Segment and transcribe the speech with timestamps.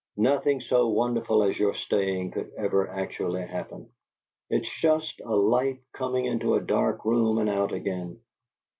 [0.17, 3.91] "Nothing so wonderful as your staying could ever actually happen.
[4.49, 8.19] It's just a light coming into a dark room and out again.